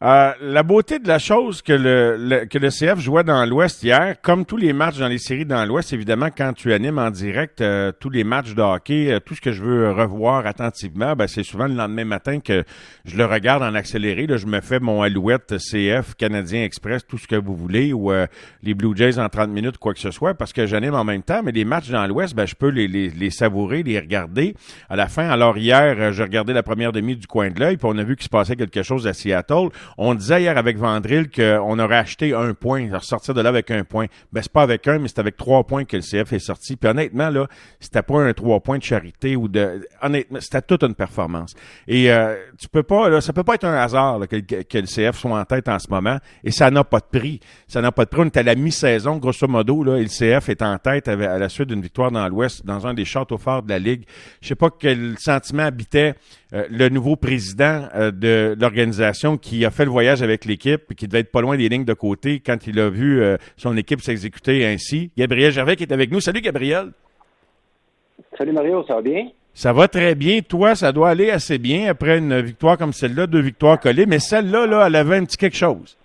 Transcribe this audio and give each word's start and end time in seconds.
Euh, 0.00 0.32
la 0.40 0.62
beauté 0.62 1.00
de 1.00 1.08
la 1.08 1.18
chose 1.18 1.60
que 1.60 1.72
le, 1.72 2.44
que 2.44 2.58
le 2.58 2.68
CF 2.68 3.00
jouait 3.00 3.24
dans 3.24 3.44
l'Ouest 3.44 3.82
hier, 3.82 4.14
comme 4.22 4.44
tous 4.44 4.56
les 4.56 4.72
matchs 4.72 4.98
dans 4.98 5.08
les 5.08 5.18
séries 5.18 5.44
dans 5.44 5.64
l'Ouest, 5.64 5.92
évidemment, 5.92 6.28
quand 6.36 6.52
tu 6.52 6.72
animes 6.72 6.98
en 6.98 7.10
direct 7.10 7.60
euh, 7.60 7.90
tous 7.98 8.08
les 8.08 8.22
matchs 8.22 8.54
de 8.54 8.62
hockey, 8.62 9.10
euh, 9.10 9.18
tout 9.18 9.34
ce 9.34 9.40
que 9.40 9.50
je 9.50 9.60
veux 9.60 9.90
revoir 9.90 10.46
attentivement, 10.46 11.16
ben, 11.16 11.26
c'est 11.26 11.42
souvent 11.42 11.66
le 11.66 11.74
lendemain 11.74 12.04
matin 12.04 12.38
que 12.38 12.62
je 13.06 13.16
le 13.16 13.24
regarde 13.24 13.64
en 13.64 13.74
accéléré. 13.74 14.28
Là, 14.28 14.36
je 14.36 14.46
me 14.46 14.60
fais 14.60 14.78
mon 14.78 15.02
Alouette 15.02 15.56
CF, 15.58 16.14
Canadien 16.14 16.62
Express, 16.62 17.04
tout 17.04 17.18
ce 17.18 17.26
que 17.26 17.34
vous 17.34 17.56
voulez, 17.56 17.92
ou 17.92 18.12
les 18.62 18.74
Blue 18.74 18.96
Jays 18.96 19.18
en 19.18 19.28
30 19.28 19.50
minutes, 19.50 19.78
quoi 19.78 19.94
que 19.94 20.00
ce 20.00 20.12
soit, 20.12 20.34
parce 20.34 20.52
que 20.52 20.66
j'anime 20.66 20.94
en 20.94 21.04
même 21.04 21.22
temps. 21.22 21.42
Mais 21.42 21.52
les 21.52 21.64
matchs 21.64 21.90
dans 21.90 22.06
l'Ouest, 22.06 22.36
ben, 22.36 22.46
je 22.46 22.54
peux 22.54 22.68
les, 22.68 22.86
les, 22.86 23.10
les, 23.10 23.30
savourer, 23.30 23.82
les 23.82 23.98
regarder. 23.98 24.54
À 24.88 24.94
la 24.94 25.08
fin, 25.08 25.28
alors 25.28 25.58
hier, 25.58 26.12
je 26.12 26.22
regardais 26.22 26.52
la 26.52 26.62
première 26.62 26.92
demi 26.92 27.16
du 27.16 27.26
coin 27.26 27.50
de 27.50 27.58
l'œil, 27.58 27.76
puis 27.76 27.88
on 27.90 27.98
a 27.98 28.04
vu 28.04 28.14
qu'il 28.14 28.24
se 28.24 28.28
passait 28.28 28.54
quelque 28.54 28.82
chose 28.82 29.06
à 29.08 29.12
Seattle. 29.12 29.70
On 29.96 30.14
disait 30.14 30.42
hier 30.42 30.56
avec 30.58 30.76
Vandril 30.76 31.30
qu'on 31.30 31.78
aurait 31.78 31.96
acheté 31.96 32.34
un 32.34 32.54
point, 32.54 32.88
sortir 33.00 33.34
de 33.34 33.40
là 33.40 33.48
avec 33.48 33.70
un 33.70 33.84
point. 33.84 34.06
Ben, 34.32 34.42
c'est 34.42 34.52
pas 34.52 34.62
avec 34.62 34.86
un, 34.88 34.98
mais 34.98 35.08
c'est 35.08 35.18
avec 35.18 35.36
trois 35.36 35.64
points 35.64 35.84
que 35.84 35.96
le 35.96 36.02
CF 36.02 36.32
est 36.32 36.38
sorti. 36.38 36.76
Puis 36.76 36.88
honnêtement, 36.88 37.30
là, 37.30 37.46
c'était 37.80 38.02
pas 38.02 38.20
un 38.20 38.32
trois 38.32 38.60
points 38.60 38.78
de 38.78 38.82
charité 38.82 39.36
ou 39.36 39.48
de. 39.48 39.86
Honnêtement, 40.02 40.40
c'était 40.40 40.62
toute 40.62 40.82
une 40.82 40.94
performance. 40.94 41.54
Et 41.86 42.12
euh, 42.12 42.36
tu 42.58 42.68
peux 42.68 42.82
pas, 42.82 43.08
là, 43.08 43.20
ça 43.20 43.32
peut 43.32 43.44
pas 43.44 43.54
être 43.54 43.64
un 43.64 43.76
hasard 43.76 44.20
que, 44.28 44.36
que, 44.36 44.78
le 44.78 44.86
CF 44.86 45.18
soit 45.18 45.38
en 45.38 45.44
tête 45.44 45.68
en 45.68 45.78
ce 45.78 45.88
moment. 45.88 46.18
Et 46.44 46.50
ça 46.50 46.70
n'a 46.70 46.84
pas 46.84 47.00
de 47.00 47.18
prix. 47.18 47.40
Ça 47.66 47.80
n'a 47.80 47.92
pas 47.92 48.04
de 48.04 48.10
prix. 48.10 48.22
On 48.22 48.26
est 48.26 48.36
à 48.36 48.42
la 48.42 48.54
mi-saison, 48.54 49.16
grosso 49.16 49.46
modo, 49.48 49.82
là, 49.84 49.96
et 49.96 50.02
le 50.02 50.08
CF 50.08 50.48
est 50.48 50.62
en 50.62 50.78
tête 50.78 51.08
à, 51.08 51.16
la 51.16 51.48
suite 51.48 51.68
d'une 51.68 51.82
victoire 51.82 52.10
dans 52.10 52.26
l'Ouest, 52.28 52.64
dans 52.64 52.86
un 52.86 52.94
des 52.94 53.04
châteaux 53.04 53.38
forts 53.38 53.62
de 53.62 53.70
la 53.70 53.78
Ligue. 53.78 54.04
Je 54.40 54.48
sais 54.48 54.54
pas 54.54 54.70
quel 54.70 55.18
sentiment 55.18 55.64
habitait 55.64 56.14
euh, 56.54 56.66
le 56.70 56.88
nouveau 56.88 57.16
président 57.16 57.88
euh, 57.94 58.10
de 58.10 58.56
l'organisation 58.58 59.36
qui 59.36 59.64
a 59.64 59.70
fait 59.70 59.77
le 59.84 59.90
voyage 59.90 60.22
avec 60.22 60.44
l'équipe 60.44 60.82
et 60.90 60.94
qui 60.94 61.06
devait 61.06 61.20
être 61.20 61.32
pas 61.32 61.40
loin 61.40 61.56
des 61.56 61.68
lignes 61.68 61.84
de 61.84 61.94
côté 61.94 62.40
quand 62.40 62.66
il 62.66 62.78
a 62.80 62.88
vu 62.90 63.22
euh, 63.22 63.36
son 63.56 63.76
équipe 63.76 64.00
s'exécuter 64.00 64.66
ainsi. 64.66 65.10
Gabriel 65.16 65.52
Gervais 65.52 65.76
qui 65.76 65.84
est 65.84 65.92
avec 65.92 66.10
nous. 66.10 66.20
Salut 66.20 66.40
Gabriel. 66.40 66.90
Salut 68.36 68.52
Mario, 68.52 68.84
ça 68.86 68.96
va 68.96 69.02
bien? 69.02 69.28
Ça 69.54 69.72
va 69.72 69.88
très 69.88 70.14
bien. 70.14 70.40
Toi, 70.40 70.74
ça 70.74 70.92
doit 70.92 71.10
aller 71.10 71.30
assez 71.30 71.58
bien 71.58 71.90
après 71.90 72.18
une 72.18 72.40
victoire 72.40 72.78
comme 72.78 72.92
celle-là, 72.92 73.26
deux 73.26 73.40
victoires 73.40 73.80
collées, 73.80 74.06
mais 74.06 74.18
celle-là, 74.18 74.66
là, 74.66 74.86
elle 74.86 74.96
avait 74.96 75.16
un 75.16 75.24
petit 75.24 75.36
quelque 75.36 75.56
chose. 75.56 75.96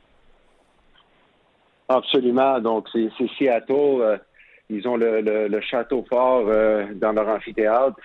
Absolument. 1.87 2.59
Donc, 2.59 2.87
c'est 2.91 3.09
Seattle. 3.37 4.19
ils 4.69 4.87
ont 4.87 4.97
le 4.97 5.61
château 5.61 6.03
fort 6.09 6.45
dans 6.95 7.11
leur 7.11 7.27
amphithéâtre 7.27 7.97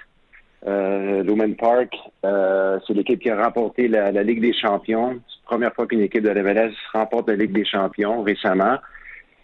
euh, 0.67 1.23
Lumen 1.23 1.55
Park. 1.56 1.95
Euh, 2.25 2.78
c'est 2.87 2.95
l'équipe 2.95 3.20
qui 3.20 3.31
a 3.31 3.42
remporté 3.42 3.89
la, 3.89 4.11
Ligue 4.23 4.41
des 4.41 4.53
champions. 4.53 5.20
C'est 5.28 5.41
la 5.45 5.47
première 5.47 5.75
fois 5.75 5.87
qu'une 5.87 6.00
équipe 6.00 6.23
de 6.23 6.31
la 6.31 6.42
MLS 6.42 6.73
remporte 6.92 7.28
la 7.28 7.37
Ligue 7.37 7.53
des 7.53 7.65
champions 7.65 8.23
récemment. 8.23 8.78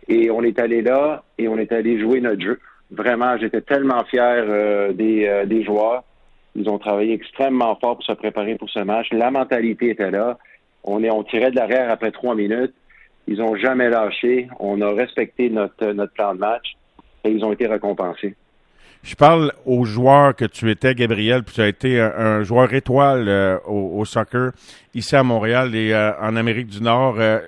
Et 0.08 0.30
on 0.30 0.42
est 0.42 0.58
allé 0.58 0.82
là 0.82 1.22
et 1.38 1.48
on 1.48 1.56
est 1.56 1.72
allé 1.72 2.00
jouer 2.00 2.20
notre 2.20 2.42
jeu. 2.42 2.60
Vraiment, 2.90 3.36
j'étais 3.38 3.62
tellement 3.62 4.04
fier 4.04 4.44
euh, 4.48 4.92
des, 4.92 5.26
euh, 5.26 5.46
des 5.46 5.64
joueurs. 5.64 6.04
Ils 6.54 6.68
ont 6.68 6.78
travaillé 6.78 7.14
extrêmement 7.14 7.74
fort 7.76 7.96
pour 7.96 8.04
se 8.04 8.12
préparer 8.12 8.56
pour 8.56 8.70
ce 8.70 8.80
match. 8.80 9.08
La 9.12 9.30
mentalité 9.30 9.90
était 9.90 10.10
là. 10.10 10.38
On, 10.84 11.02
est, 11.02 11.10
on 11.10 11.24
tirait 11.24 11.50
de 11.50 11.56
l'arrière 11.56 11.90
après 11.90 12.10
trois 12.12 12.34
minutes. 12.34 12.74
Ils 13.26 13.40
ont 13.40 13.56
jamais 13.56 13.88
lâché. 13.88 14.48
On 14.60 14.80
a 14.82 14.90
respecté 14.92 15.48
notre, 15.48 15.92
notre 15.92 16.12
plan 16.12 16.34
de 16.34 16.40
match 16.40 16.76
et 17.24 17.30
ils 17.30 17.44
ont 17.44 17.52
été 17.52 17.66
récompensés. 17.66 18.36
Je 19.04 19.16
parle 19.16 19.52
aux 19.66 19.84
joueurs 19.84 20.34
que 20.34 20.46
tu 20.46 20.70
étais, 20.70 20.94
Gabriel, 20.94 21.42
puis 21.42 21.56
tu 21.56 21.60
as 21.60 21.68
été 21.68 22.00
un, 22.00 22.42
joueur 22.42 22.72
étoile 22.72 23.28
euh, 23.28 23.58
au, 23.66 24.02
soccer 24.06 24.52
ici 24.94 25.14
à 25.14 25.22
Montréal 25.22 25.74
et 25.74 25.92
euh, 25.92 26.12
en 26.22 26.36
Amérique 26.36 26.68
du 26.68 26.80
Nord. 26.80 27.16
Euh, 27.18 27.38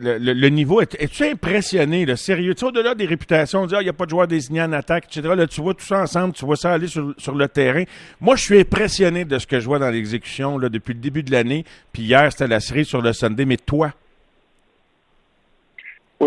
le, 0.00 0.48
niveau, 0.48 0.80
es-tu 0.80 1.24
impressionné, 1.26 2.06
le 2.06 2.16
sérieux? 2.16 2.54
Tu 2.54 2.64
au-delà 2.64 2.94
des 2.94 3.04
réputations, 3.04 3.60
on 3.60 3.66
dit, 3.66 3.74
ah, 3.76 3.82
il 3.82 3.84
n'y 3.84 3.90
a 3.90 3.92
pas 3.92 4.06
de 4.06 4.10
joueur 4.10 4.26
désigné 4.26 4.62
en 4.62 4.72
attaque, 4.72 5.04
etc. 5.04 5.34
Là, 5.36 5.46
tu 5.46 5.60
vois 5.60 5.74
tout 5.74 5.84
ça 5.84 6.00
ensemble, 6.00 6.32
tu 6.32 6.46
vois 6.46 6.56
ça 6.56 6.72
aller 6.72 6.88
sur, 6.88 7.12
sur 7.18 7.34
le 7.34 7.48
terrain. 7.48 7.84
Moi, 8.22 8.36
je 8.36 8.42
suis 8.44 8.58
impressionné 8.58 9.26
de 9.26 9.38
ce 9.38 9.46
que 9.46 9.60
je 9.60 9.66
vois 9.66 9.78
dans 9.78 9.90
l'exécution 9.90 10.58
depuis 10.58 10.94
le 10.94 11.00
début 11.00 11.22
de 11.22 11.32
l'année. 11.32 11.66
Puis 11.92 12.04
hier, 12.04 12.32
c'était 12.32 12.48
la 12.48 12.60
série 12.60 12.86
sur 12.86 13.02
le 13.02 13.12
Sunday. 13.12 13.44
Mais 13.44 13.58
toi, 13.58 13.92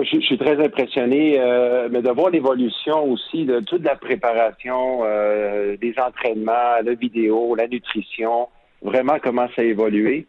je, 0.03 0.19
suis 0.19 0.38
très 0.38 0.63
impressionné, 0.63 1.40
euh, 1.40 1.88
mais 1.91 2.02
de 2.02 2.09
voir 2.09 2.30
l'évolution 2.30 3.03
aussi 3.06 3.46
de 3.46 3.59
toute 3.62 3.84
la 3.84 3.96
préparation, 3.96 5.00
euh, 5.03 5.78
des 5.78 5.94
entraînements, 5.97 6.81
la 6.84 6.94
vidéo, 6.94 7.56
la 7.56 7.68
nutrition, 7.68 8.50
vraiment 8.81 9.18
comment 9.24 9.47
ça 9.56 9.62
a 9.62 9.66
évolué. 9.66 10.25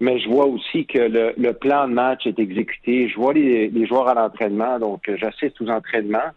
Mais 0.00 0.18
je 0.18 0.28
vois 0.28 0.46
aussi 0.46 0.86
que 0.86 0.98
le, 0.98 1.52
plan 1.52 1.88
de 1.88 1.94
match 1.94 2.26
est 2.26 2.38
exécuté. 2.38 3.08
Je 3.08 3.16
vois 3.16 3.32
les, 3.32 3.86
joueurs 3.86 4.08
à 4.08 4.14
l'entraînement, 4.14 4.78
donc 4.78 5.10
j'assiste 5.16 5.60
aux 5.60 5.68
entraînements, 5.68 6.30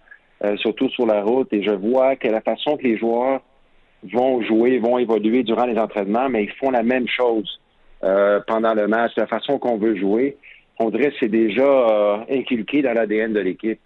euh, 0.44 0.56
surtout 0.58 0.90
sur 0.90 1.06
la 1.06 1.22
route, 1.24 1.52
et 1.52 1.62
je 1.63 1.72
vois 1.72 2.16
que 2.16 2.28
la 2.28 2.41
façon 2.41 2.78
que 2.78 2.84
les 2.84 2.97
joueurs 2.97 3.41
vont 4.13 4.41
jouer, 4.41 4.79
vont 4.79 4.97
évoluer 4.97 5.44
durant 5.44 5.66
les 5.66 5.78
entraînements, 5.78 6.29
mais 6.29 6.44
ils 6.46 6.53
font 6.53 6.72
la 6.72 6.84
même 6.84 7.08
chose 7.08 7.59
pendant 8.47 8.74
le 8.74 8.88
match, 8.88 9.12
la 9.18 9.28
façon 9.28 9.59
qu'on 9.59 9.78
veut 9.78 9.97
jouer 9.97 10.38
on 10.79 10.90
dirait 10.90 11.12
que 11.12 11.17
c'est 11.19 11.29
déjà 11.29 11.63
euh, 11.63 12.17
inculqué 12.29 12.81
dans 12.81 12.94
l'ADN 12.94 13.34
de 13.34 13.41
l'équipe. 13.41 13.79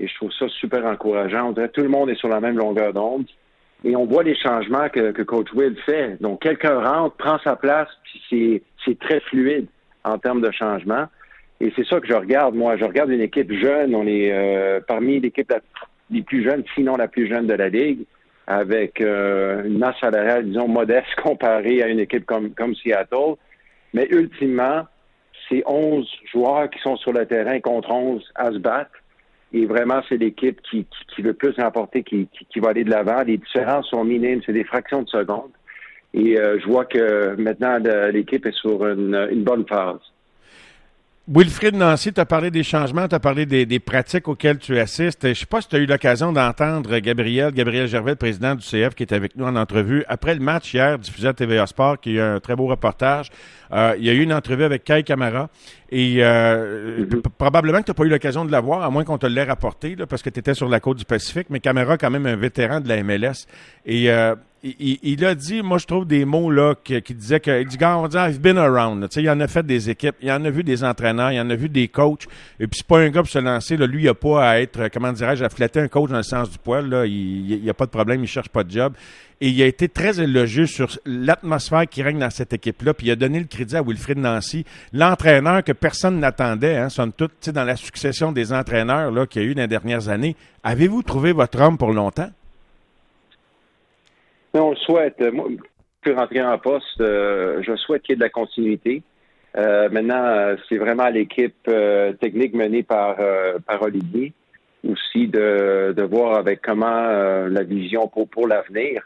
Et 0.00 0.08
je 0.08 0.14
trouve 0.14 0.32
ça 0.32 0.48
super 0.48 0.84
encourageant. 0.86 1.48
On 1.48 1.52
dirait 1.52 1.68
que 1.68 1.74
tout 1.74 1.82
le 1.82 1.88
monde 1.88 2.08
est 2.08 2.14
sur 2.14 2.28
la 2.28 2.40
même 2.40 2.56
longueur 2.56 2.92
d'onde. 2.92 3.26
Et 3.84 3.94
on 3.94 4.06
voit 4.06 4.22
les 4.22 4.36
changements 4.36 4.88
que, 4.88 5.12
que 5.12 5.22
Coach 5.22 5.52
Will 5.54 5.76
fait. 5.84 6.20
Donc, 6.20 6.42
quelqu'un 6.42 6.80
rentre, 6.80 7.16
prend 7.16 7.38
sa 7.40 7.54
place, 7.54 7.88
puis 8.02 8.62
c'est 8.84 8.98
très 8.98 9.20
fluide 9.20 9.66
en 10.04 10.18
termes 10.18 10.40
de 10.40 10.50
changement. 10.50 11.06
Et 11.60 11.72
c'est 11.76 11.86
ça 11.86 12.00
que 12.00 12.06
je 12.06 12.14
regarde, 12.14 12.54
moi. 12.54 12.76
Je 12.76 12.84
regarde 12.84 13.10
une 13.10 13.20
équipe 13.20 13.52
jeune. 13.52 13.94
On 13.94 14.06
est 14.06 14.32
euh, 14.32 14.80
parmi 14.86 15.20
l'équipe 15.20 15.52
les 16.10 16.22
plus 16.22 16.42
jeunes, 16.42 16.64
sinon 16.74 16.96
la 16.96 17.08
plus 17.08 17.28
jeune 17.28 17.46
de 17.46 17.54
la 17.54 17.68
Ligue, 17.68 18.04
avec 18.46 19.00
euh, 19.00 19.64
une 19.64 19.78
masse 19.78 19.98
salariale, 20.00 20.46
disons, 20.46 20.68
modeste 20.68 21.14
comparée 21.22 21.82
à 21.82 21.88
une 21.88 22.00
équipe 22.00 22.24
comme, 22.24 22.50
comme 22.50 22.74
Seattle. 22.76 23.34
Mais 23.92 24.06
ultimement, 24.10 24.86
c'est 25.48 25.62
11 25.66 26.06
joueurs 26.32 26.70
qui 26.70 26.78
sont 26.80 26.96
sur 26.96 27.12
le 27.12 27.26
terrain 27.26 27.60
contre 27.60 27.90
11 27.90 28.22
à 28.34 28.52
se 28.52 28.58
battre. 28.58 28.90
Et 29.52 29.64
vraiment, 29.64 30.02
c'est 30.08 30.18
l'équipe 30.18 30.60
qui, 30.62 30.86
qui, 31.14 31.22
veut 31.22 31.32
plus 31.32 31.54
remporter, 31.58 32.02
qui, 32.02 32.28
qui, 32.50 32.60
va 32.60 32.70
aller 32.70 32.84
de 32.84 32.90
l'avant. 32.90 33.22
Les 33.22 33.38
différences 33.38 33.88
sont 33.88 34.04
minimes, 34.04 34.42
c'est 34.44 34.52
des 34.52 34.64
fractions 34.64 35.02
de 35.02 35.08
secondes. 35.08 35.50
Et 36.12 36.38
euh, 36.38 36.58
je 36.60 36.66
vois 36.66 36.84
que 36.84 37.34
maintenant, 37.36 37.78
l'équipe 38.12 38.44
est 38.44 38.52
sur 38.52 38.86
une, 38.86 39.28
une 39.30 39.44
bonne 39.44 39.66
phase. 39.66 40.00
Wilfrid 41.30 41.74
Nancy, 41.74 42.10
tu 42.10 42.20
as 42.22 42.24
parlé 42.24 42.50
des 42.50 42.62
changements, 42.62 43.06
tu 43.06 43.14
as 43.14 43.20
parlé 43.20 43.44
des, 43.44 43.78
pratiques 43.80 44.28
auxquelles 44.28 44.56
tu 44.56 44.78
assistes. 44.78 45.24
Je 45.24 45.28
ne 45.28 45.34
sais 45.34 45.44
pas 45.44 45.60
si 45.60 45.68
tu 45.68 45.76
as 45.76 45.78
eu 45.78 45.84
l'occasion 45.84 46.32
d'entendre 46.32 46.98
Gabriel, 47.00 47.52
Gabriel 47.52 47.86
Gervais, 47.86 48.12
le 48.12 48.16
président 48.16 48.54
du 48.54 48.62
CF, 48.62 48.94
qui 48.94 49.02
est 49.02 49.12
avec 49.12 49.36
nous 49.36 49.44
en 49.44 49.54
entrevue. 49.54 50.04
Après 50.08 50.34
le 50.34 50.40
match 50.40 50.72
hier, 50.72 50.98
diffusé 50.98 51.28
à 51.28 51.34
TVA 51.34 51.66
Sport, 51.66 52.00
qui 52.00 52.10
a 52.10 52.12
eu 52.12 52.20
un 52.20 52.40
très 52.40 52.56
beau 52.56 52.66
reportage, 52.66 53.30
euh, 53.72 53.94
il 53.98 54.06
y 54.06 54.08
a 54.08 54.14
eu 54.14 54.22
une 54.22 54.32
entrevue 54.32 54.64
avec 54.64 54.84
Kai 54.84 55.02
Camara. 55.02 55.50
Et 55.90 56.24
euh, 56.24 57.04
mm-hmm. 57.04 57.20
probablement 57.36 57.80
que 57.80 57.84
tu 57.84 57.90
n'as 57.90 57.94
pas 57.94 58.04
eu 58.04 58.08
l'occasion 58.08 58.46
de 58.46 58.50
la 58.52 58.60
voir, 58.60 58.82
à 58.82 58.88
moins 58.88 59.04
qu'on 59.04 59.18
te 59.18 59.26
l'ait 59.26 59.44
rapporté, 59.44 59.96
parce 60.08 60.22
que 60.22 60.30
tu 60.30 60.40
étais 60.40 60.54
sur 60.54 60.70
la 60.70 60.80
côte 60.80 60.96
du 60.96 61.04
Pacifique. 61.04 61.48
Mais 61.50 61.60
Camara, 61.60 61.98
quand 61.98 62.10
même, 62.10 62.24
un 62.24 62.36
vétéran 62.36 62.80
de 62.80 62.88
la 62.88 63.02
MLS. 63.02 63.46
Et 63.84 64.10
euh, 64.10 64.34
il, 64.62 65.24
a 65.24 65.34
dit, 65.36 65.62
moi 65.62 65.78
je 65.78 65.86
trouve 65.86 66.04
des 66.04 66.24
mots 66.24 66.50
là 66.50 66.74
qui, 66.82 67.00
qui 67.02 67.14
disaient 67.14 67.38
que, 67.38 67.60
il 67.60 67.68
dit, 67.68 67.78
on 67.82 68.08
dire, 68.08 68.28
I've 68.28 68.40
been 68.40 68.58
around. 68.58 69.08
Tu 69.08 69.14
sais, 69.14 69.22
il 69.22 69.30
en 69.30 69.38
a 69.40 69.46
fait 69.46 69.64
des 69.64 69.88
équipes, 69.88 70.16
il 70.20 70.30
en 70.32 70.44
a 70.44 70.50
vu 70.50 70.64
des 70.64 70.82
entraîneurs, 70.82 71.30
il 71.30 71.40
en 71.40 71.48
a 71.48 71.54
vu 71.54 71.68
des 71.68 71.86
coachs. 71.86 72.26
Et 72.58 72.66
puis 72.66 72.78
c'est 72.78 72.86
pas 72.86 72.98
un 72.98 73.08
gars 73.10 73.22
pour 73.22 73.30
se 73.30 73.38
lancer. 73.38 73.76
Lui, 73.76 74.04
il 74.04 74.08
a 74.08 74.14
pas 74.14 74.50
à 74.50 74.60
être, 74.60 74.88
comment 74.92 75.12
dirais-je, 75.12 75.44
à 75.44 75.48
flatter 75.48 75.80
un 75.80 75.88
coach 75.88 76.10
dans 76.10 76.16
le 76.16 76.22
sens 76.24 76.50
du 76.50 76.58
poil. 76.58 76.86
Il, 77.06 77.60
n'y 77.62 77.70
a 77.70 77.74
pas 77.74 77.86
de 77.86 77.90
problème, 77.90 78.22
il 78.24 78.26
cherche 78.26 78.48
pas 78.48 78.64
de 78.64 78.70
job. 78.70 78.94
Et 79.40 79.50
il 79.50 79.62
a 79.62 79.66
été 79.66 79.88
très 79.88 80.20
élogieux 80.20 80.66
sur 80.66 80.88
l'atmosphère 81.06 81.88
qui 81.88 82.02
règne 82.02 82.18
dans 82.18 82.30
cette 82.30 82.52
équipe-là. 82.52 82.94
Puis 82.94 83.06
il 83.06 83.10
a 83.12 83.16
donné 83.16 83.38
le 83.38 83.46
crédit 83.46 83.76
à 83.76 83.82
Wilfried 83.82 84.18
Nancy, 84.18 84.64
l'entraîneur 84.92 85.62
que 85.62 85.72
personne 85.72 86.18
n'attendait, 86.18 86.76
hein, 86.76 86.88
somme 86.88 87.12
toute, 87.12 87.48
dans 87.50 87.64
la 87.64 87.76
succession 87.76 88.32
des 88.32 88.52
entraîneurs 88.52 89.12
là 89.12 89.26
qu'il 89.26 89.42
y 89.42 89.44
a 89.44 89.48
eu 89.48 89.54
dans 89.54 89.62
les 89.62 89.68
dernières 89.68 90.08
années. 90.08 90.34
Avez-vous 90.64 91.04
trouvé 91.04 91.30
votre 91.30 91.60
homme 91.60 91.78
pour 91.78 91.92
longtemps? 91.92 92.30
On 94.54 94.70
le 94.70 94.76
souhaite. 94.76 95.20
Moi, 95.32 95.48
plus 96.00 96.12
rentrer 96.12 96.42
en 96.42 96.58
poste, 96.58 97.00
euh, 97.00 97.62
je 97.62 97.76
souhaite 97.76 98.02
qu'il 98.02 98.12
y 98.12 98.14
ait 98.14 98.16
de 98.16 98.22
la 98.22 98.30
continuité. 98.30 99.02
Euh, 99.56 99.88
maintenant, 99.90 100.22
euh, 100.24 100.56
c'est 100.68 100.76
vraiment 100.76 101.08
l'équipe 101.08 101.70
technique 102.20 102.54
menée 102.54 102.82
par, 102.82 103.16
par 103.66 103.82
Olivier 103.82 104.32
aussi 104.88 105.26
de, 105.26 105.92
de 105.96 106.02
voir 106.02 106.38
avec 106.38 106.62
comment 106.62 106.88
la 107.48 107.62
vision 107.64 108.06
pour, 108.06 108.28
pour 108.28 108.46
l'avenir. 108.46 109.02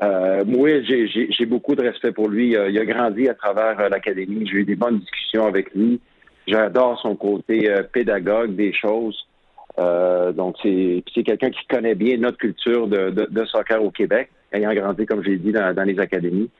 moi, 0.00 0.80
j'ai 0.82 1.46
beaucoup 1.46 1.74
de 1.74 1.82
respect 1.82 2.12
pour 2.12 2.28
lui. 2.28 2.52
il 2.52 2.78
a 2.78 2.84
grandi 2.86 3.28
à 3.28 3.34
travers 3.34 3.90
l'académie. 3.90 4.46
J'ai 4.46 4.58
eu 4.58 4.64
des 4.64 4.76
bonnes 4.76 4.98
discussions 4.98 5.46
avec 5.46 5.74
lui. 5.74 6.00
J'adore 6.46 6.98
son 7.00 7.16
côté 7.16 7.70
pédagogue 7.92 8.56
des 8.56 8.72
choses. 8.72 9.26
Donc, 9.78 10.56
c'est 10.62 11.22
quelqu'un 11.24 11.50
qui 11.50 11.66
connaît 11.68 11.94
bien 11.94 12.16
notre 12.18 12.38
culture 12.38 12.86
de, 12.86 13.10
de, 13.10 13.26
de 13.30 13.44
soccer 13.46 13.82
au 13.82 13.90
Québec 13.90 14.30
ayant 14.52 14.74
grandi, 14.74 15.06
comme 15.06 15.22
j'ai 15.22 15.36
dit, 15.36 15.52
dans, 15.52 15.86
les 15.86 15.98
académies. 15.98 16.50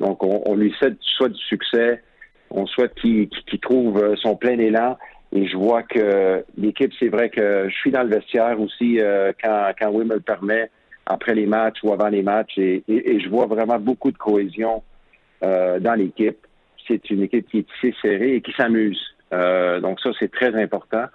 Donc, 0.00 0.22
on, 0.22 0.54
lui 0.54 0.72
souhaite 0.78 0.96
soit 1.00 1.28
du 1.28 1.40
succès 1.40 2.02
On 2.50 2.66
souhaite 2.66 2.94
qu'il 2.94 3.28
trouve 3.60 4.16
son 4.16 4.36
plein 4.36 4.58
élan. 4.58 4.96
Et 5.32 5.46
je 5.46 5.56
vois 5.56 5.82
que 5.82 6.44
l'équipe, 6.56 6.92
c'est 6.98 7.08
vrai 7.08 7.28
que 7.28 7.68
je 7.68 7.74
suis 7.74 7.90
dans 7.90 8.02
le 8.02 8.08
vestiaire 8.08 8.58
aussi 8.60 8.98
quand, 9.42 9.72
quand 9.78 9.90
Will 9.90 10.06
me 10.06 10.14
le 10.14 10.20
permet, 10.20 10.70
après 11.06 11.34
les 11.34 11.46
matchs 11.46 11.78
ou 11.82 11.92
avant 11.92 12.08
les 12.08 12.22
matchs. 12.22 12.56
Et, 12.58 12.82
je 12.88 13.28
vois 13.28 13.46
vraiment 13.46 13.78
beaucoup 13.78 14.10
de 14.10 14.18
cohésion 14.18 14.82
dans 15.42 15.94
l'équipe. 15.96 16.38
C'est 16.86 17.10
une 17.10 17.22
équipe 17.22 17.48
qui 17.50 17.58
est 17.58 17.66
tissée 17.74 17.94
serrée 18.00 18.36
et 18.36 18.40
qui 18.40 18.52
s'amuse. 18.52 19.00
donc 19.32 20.00
ça, 20.00 20.10
c'est 20.18 20.30
très 20.30 20.54
important. 20.54 21.06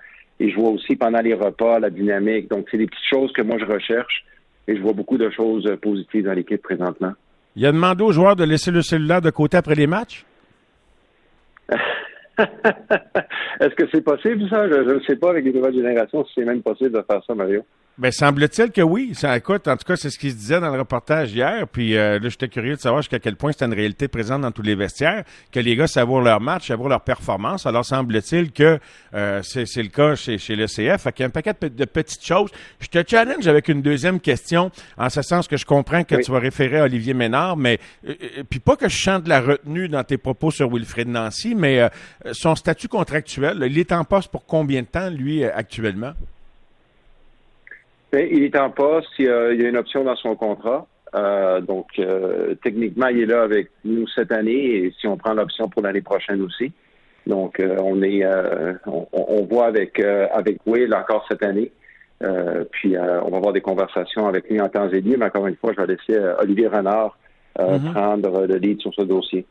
Et 0.44 0.52
je 0.52 0.56
vois 0.58 0.72
aussi 0.72 0.98
pendant 0.98 1.22
les 1.22 1.34
repas 1.34 1.80
la 1.80 1.90
dynamique. 1.90 2.50
Donc, 2.50 2.68
c'est 2.70 2.78
des 2.78 2.88
petites 2.88 3.10
choses 3.10 3.32
que 3.32 3.42
moi, 3.42 3.56
je 3.58 3.64
recherche. 3.64 4.26
Et 4.68 4.76
je 4.76 4.82
vois 4.82 4.92
beaucoup 4.92 5.18
de 5.18 5.30
choses 5.30 5.66
positives 5.82 6.26
dans 6.26 6.34
l'équipe 6.34 6.62
présentement. 6.62 7.14
Il 7.56 7.66
a 7.66 7.72
demandé 7.72 8.04
aux 8.04 8.12
joueurs 8.12 8.36
de 8.36 8.44
laisser 8.44 8.70
le 8.70 8.82
cellulaire 8.82 9.22
de 9.22 9.30
côté 9.30 9.56
après 9.56 9.76
les 9.76 9.88
matchs? 9.88 10.26
Est-ce 11.70 13.76
que 13.76 13.86
c'est 13.94 14.02
possible, 14.02 14.50
ça? 14.50 14.68
Je 14.68 14.96
ne 14.96 15.00
sais 15.08 15.16
pas 15.16 15.30
avec 15.30 15.46
les 15.46 15.54
nouvelles 15.54 15.76
générations 15.76 16.26
si 16.26 16.34
c'est 16.36 16.46
même 16.46 16.62
possible 16.62 16.92
de 16.92 17.02
faire 17.10 17.22
ça, 17.26 17.34
Mario. 17.34 17.64
Ben, 18.00 18.12
semble-t-il 18.12 18.72
que 18.72 18.82
oui. 18.82 19.12
Ça, 19.14 19.38
écoute, 19.38 19.68
en 19.68 19.78
tout 19.78 19.86
cas, 19.86 19.96
c'est 19.96 20.10
ce 20.10 20.18
qui 20.18 20.32
se 20.32 20.36
disait 20.36 20.60
dans 20.60 20.72
le 20.72 20.80
reportage 20.80 21.32
hier. 21.32 21.68
Puis 21.68 21.96
euh, 21.96 22.18
là, 22.18 22.28
j'étais 22.28 22.48
curieux 22.48 22.76
de 22.76 22.82
savoir 22.82 23.04
jusqu'à 23.04 23.20
quel 23.20 23.36
point 23.36 23.52
c'était 23.52 23.66
une 23.66 23.74
réalité 23.74 24.08
présente 24.08 24.42
dans 24.42 24.52
tous 24.52 24.64
les 24.64 24.74
vestiaires, 24.74 25.24
que 25.52 25.60
les 25.60 25.76
gars 25.76 25.86
savourent 25.86 26.22
leur 26.22 26.42
match, 26.42 26.70
savourent 26.70 26.90
leur 26.90 27.02
performance. 27.02 27.68
Alors, 27.68 27.86
semble-t-il 27.86 28.52
que 28.52 28.80
euh, 29.14 29.44
c'est, 29.44 29.76
le 29.76 29.90
cas 29.90 30.16
chez, 30.16 30.40
chez 30.40 30.56
le 30.56 30.66
CF. 30.66 31.04
Fait 31.04 31.14
qu'il 31.14 31.22
y 31.22 31.26
a 31.26 31.28
un 31.28 31.30
paquet 31.30 31.54
de, 31.62 31.86
petites 31.86 32.26
choses. 32.26 32.50
Je 32.80 32.88
te 32.88 33.04
challenge 33.08 33.46
avec 33.48 33.68
une 33.68 33.84
deuxième 33.84 34.20
question, 34.20 34.72
en 34.98 35.10
ce 35.12 35.22
sens 35.22 35.48
que 35.48 35.58
je 35.58 35.66
comprends 35.66 36.04
que 36.04 36.16
tu 36.16 36.32
vas 36.32 36.40
référer 36.40 36.80
à 36.80 36.86
Olivier 36.86 37.14
Ménard, 37.14 37.58
mais 37.58 37.80
euh, 38.08 38.16
puis 38.50 38.60
pas 38.60 38.76
que 38.76 38.90
je 38.90 38.98
chante 38.98 39.28
la 39.28 39.40
retenue 39.40 39.88
dans 39.88 40.04
tes 40.04 40.18
propos 40.18 40.50
sur 40.50 40.68
Wilfred 40.74 41.10
Nancy, 41.10 41.54
mais 41.54 41.88
son 42.32 42.56
statut 42.56 42.88
contractuel, 42.88 43.64
il 43.70 43.78
est 43.78 43.92
en 43.92 44.04
poste 44.04 44.32
pour 44.32 44.48
combien 44.48 44.82
de 44.82 44.88
temps, 44.88 45.12
lui, 45.12 45.44
actuellement? 45.44 46.14
Ben, 48.14 48.28
il 48.32 48.44
est 48.44 48.56
en 48.56 48.70
poste, 48.70 49.10
il 49.18 49.26
y, 49.26 49.28
a, 49.28 49.50
une 49.52 49.76
option 49.76 50.04
dans 50.04 50.16
son 50.16 50.36
contrat. 50.36 50.86
Euh, 51.16 51.62
donc, 51.62 51.88
euh, 51.98 52.54
techniquement, 52.64 53.08
il 53.08 53.22
est 53.22 53.26
là 53.26 53.42
avec 53.42 53.72
nous 53.84 54.08
cette 54.08 54.32
année 54.32 54.76
et 54.76 54.94
si 55.00 55.08
on 55.08 55.18
prend 55.18 55.34
l'option 55.34 55.68
pour 55.68 55.82
l'année 55.82 56.02
prochaine 56.02 56.44
aussi. 56.44 56.72
Donc, 57.26 57.60
euh, 57.60 57.76
on 57.82 58.04
est, 58.04 58.24
on, 58.86 59.48
voit 59.50 59.66
avec 59.66 60.00
avec 60.00 60.60
Will 60.68 60.94
encore 60.94 61.26
cette 61.28 61.42
année. 61.42 61.72
puis, 62.72 62.96
on 63.00 63.32
va 63.32 63.38
avoir 63.38 63.52
des 63.52 63.62
conversations 63.62 64.28
avec 64.28 64.48
lui 64.48 64.62
en 64.62 64.70
temps 64.70 64.90
et 64.90 65.02
lieu. 65.02 65.18
Mais 65.18 65.26
encore 65.26 65.48
une 65.48 65.56
fois, 65.56 65.74
je 65.76 65.84
vais 65.84 65.96
laisser 65.96 66.24
Olivier 66.38 66.68
Renard 66.68 67.18
mm-hmm. 67.58 67.94
prendre 67.94 68.46
le 68.46 68.58
lead 68.58 68.80
sur 68.80 68.94
ce 68.94 69.02
dossier. 69.02 69.48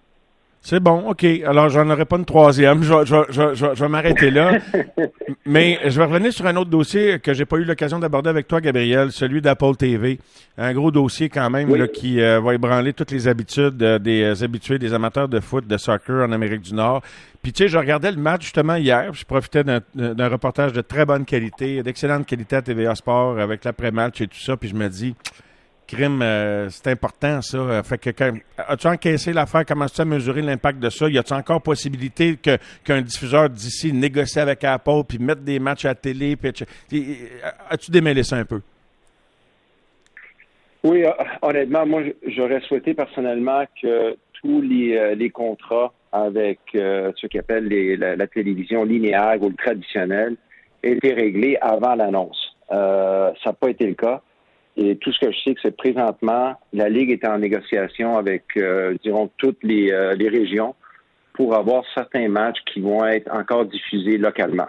C'est 0.65 0.79
bon, 0.79 1.11
OK. 1.11 1.25
Alors, 1.45 1.71
j'en 1.71 1.91
aurai 1.91 2.05
pas 2.05 2.17
une 2.17 2.25
troisième. 2.25 2.85
Je, 2.85 3.05
je, 3.05 3.17
je, 3.31 3.75
je 3.75 3.83
vais 3.83 3.89
m'arrêter 3.89 4.31
là. 4.31 4.59
Mais 5.45 5.81
je 5.85 5.99
vais 5.99 6.05
revenir 6.05 6.33
sur 6.33 6.47
un 6.47 6.55
autre 6.55 6.71
dossier 6.71 7.19
que 7.19 7.35
j'ai 7.35 7.45
pas 7.45 7.57
eu 7.57 7.65
l'occasion 7.65 7.99
d'aborder 7.99 8.31
avec 8.31 8.47
toi, 8.47 8.61
Gabriel, 8.61 9.11
celui 9.11 9.43
d'Apple 9.43 9.75
TV. 9.77 10.21
Un 10.57 10.73
gros 10.73 10.93
dossier 10.93 11.29
quand 11.29 11.51
même 11.51 11.75
là, 11.75 11.89
qui 11.89 12.21
euh, 12.21 12.39
va 12.41 12.55
ébranler 12.55 12.93
toutes 12.93 13.11
les 13.11 13.27
habitudes 13.27 13.83
euh, 13.83 13.99
des 13.99 14.23
euh, 14.23 14.45
habitués, 14.45 14.79
des 14.79 14.95
amateurs 14.95 15.29
de 15.29 15.41
foot, 15.41 15.67
de 15.67 15.77
soccer 15.77 16.25
en 16.25 16.31
Amérique 16.31 16.63
du 16.63 16.75
Nord. 16.75 17.03
Puis 17.43 17.53
tu 17.53 17.65
sais, 17.65 17.69
je 17.69 17.77
regardais 17.77 18.13
le 18.13 18.19
match 18.19 18.43
justement 18.43 18.77
hier. 18.77 19.13
Je 19.15 19.25
profitais 19.25 19.65
d'un 19.65 20.29
reportage 20.29 20.73
de 20.73 20.81
très 20.81 21.05
bonne 21.05 21.25
qualité, 21.25 21.83
d'excellente 21.83 22.25
qualité 22.25 22.55
à 22.55 22.63
TVA 22.63 22.95
Sport 22.95 23.41
avec 23.41 23.65
l'après-match 23.65 24.21
et 24.21 24.29
tout 24.29 24.39
ça. 24.39 24.57
Puis 24.57 24.69
je 24.69 24.77
me 24.77 24.89
dis 24.89 25.17
crime, 25.87 26.21
euh, 26.23 26.69
c'est 26.71 26.89
important, 26.89 27.41
ça. 27.43 27.59
Euh, 27.59 27.83
fait 27.83 27.99
que 27.99 28.11
as-tu 28.57 28.87
encaissé 28.87 29.33
l'affaire? 29.33 29.65
Comment 29.67 29.87
tu 29.87 30.01
as 30.01 30.05
mesuré 30.05 30.43
l'impact 30.43 30.79
de 30.79 30.91
ça? 30.91 31.09
Y 31.09 31.19
a-t-il 31.19 31.37
encore 31.37 31.63
possibilité 31.63 32.37
que, 32.37 32.57
qu'un 32.85 33.03
diffuseur 33.03 33.49
d'ici 33.51 33.93
négocie 33.93 34.39
avec 34.39 34.65
Apple 34.65 35.03
puis 35.09 35.19
mette 35.19 35.45
des 35.45 35.59
matchs 35.59 35.85
à 35.85 35.89
la 35.89 35.95
télé? 35.95 36.37
as-tu 37.71 37.91
démêlé 37.91 38.23
ça 38.23 38.37
un 38.37 38.45
peu? 38.45 38.61
Oui, 40.85 41.05
euh, 41.05 41.11
honnêtement, 41.43 41.87
moi, 41.87 42.03
j'aurais 42.27 42.61
souhaité 42.63 42.95
personnellement 42.95 43.65
que 43.81 44.17
tous 44.43 44.61
les, 44.61 45.31
contrats 45.31 45.93
avec 46.11 46.59
ce 46.73 47.27
qu'on 47.27 47.39
appelle 47.39 47.69
la, 47.99 48.17
la, 48.17 48.27
télévision 48.27 48.85
linéaire 48.85 49.37
ou 49.41 49.49
le 49.49 49.55
traditionnel 49.55 50.37
aient 50.83 50.93
été 50.93 51.13
réglés 51.13 51.57
avant 51.61 51.95
l'annonce. 51.95 52.57
ça 52.69 53.33
n'a 53.47 53.53
pas 53.53 53.71
été 53.71 53.87
le 53.87 53.95
cas. 53.95 54.21
Et 54.77 54.97
tout 54.97 55.13
ce 55.13 55.21
que 55.21 55.33
je 55.33 55.39
sais, 55.39 55.55
c'est 55.61 55.71
que 55.71 55.77
présentement, 55.77 56.55
la 56.73 56.89
Ligue 56.89 57.11
est 57.11 57.27
en 57.27 57.39
négociation 57.39 58.17
avec, 58.17 58.45
euh, 58.57 58.95
dirons, 59.03 59.31
toutes 59.37 59.63
les, 59.63 59.93
euh, 59.93 60.15
les, 60.15 60.29
régions 60.29 60.75
pour 61.35 61.55
avoir 61.55 61.85
certains 61.95 62.29
matchs 62.29 62.59
qui 62.73 62.81
vont 62.81 63.05
être 63.05 63.31
encore 63.33 63.67
diffusés 63.67 64.17
localement. 64.17 64.69